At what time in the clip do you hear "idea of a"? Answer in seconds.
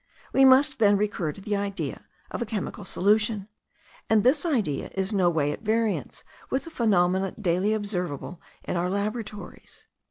1.55-2.45